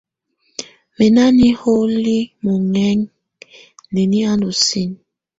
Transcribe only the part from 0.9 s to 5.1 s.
Mǝ na niholi mɔŋɛŋa, neni ɔ ndɔ sinǝ?